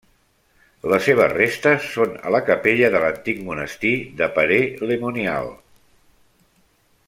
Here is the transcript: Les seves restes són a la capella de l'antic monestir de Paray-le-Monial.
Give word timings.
Les 0.93 1.03
seves 1.07 1.33
restes 1.33 1.85
són 1.97 2.15
a 2.29 2.33
la 2.37 2.41
capella 2.47 2.89
de 2.95 3.03
l'antic 3.05 3.45
monestir 3.51 3.93
de 4.23 4.31
Paray-le-Monial. 4.39 5.55